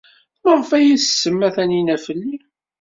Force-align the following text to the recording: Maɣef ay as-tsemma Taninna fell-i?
Maɣef 0.43 0.69
ay 0.77 0.87
as-tsemma 0.95 1.49
Taninna 1.55 1.97
fell-i? 2.05 2.35